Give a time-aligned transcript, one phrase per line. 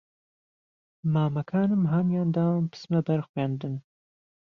[1.13, 3.75] مامەکانم ھانیان دام بچمە بەر خوێندن